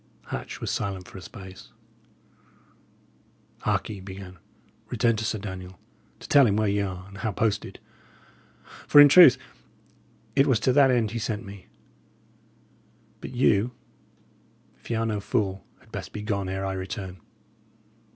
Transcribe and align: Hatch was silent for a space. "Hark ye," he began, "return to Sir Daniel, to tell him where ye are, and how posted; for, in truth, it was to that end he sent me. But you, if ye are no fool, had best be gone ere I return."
Hatch 0.29 0.59
was 0.59 0.71
silent 0.71 1.07
for 1.07 1.19
a 1.19 1.21
space. 1.21 1.69
"Hark 3.59 3.87
ye," 3.87 3.95
he 3.97 4.01
began, 4.01 4.39
"return 4.89 5.15
to 5.17 5.23
Sir 5.23 5.37
Daniel, 5.37 5.77
to 6.19 6.27
tell 6.27 6.47
him 6.47 6.55
where 6.55 6.67
ye 6.67 6.81
are, 6.81 7.07
and 7.07 7.19
how 7.19 7.31
posted; 7.31 7.77
for, 8.87 8.99
in 8.99 9.07
truth, 9.07 9.37
it 10.35 10.47
was 10.47 10.59
to 10.61 10.73
that 10.73 10.89
end 10.89 11.11
he 11.11 11.19
sent 11.19 11.45
me. 11.45 11.67
But 13.19 13.29
you, 13.33 13.73
if 14.79 14.89
ye 14.89 14.95
are 14.97 15.05
no 15.05 15.19
fool, 15.19 15.67
had 15.81 15.91
best 15.91 16.13
be 16.13 16.23
gone 16.23 16.49
ere 16.49 16.65
I 16.65 16.73
return." 16.73 17.21